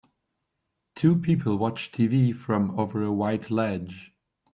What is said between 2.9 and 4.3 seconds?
a white ledge.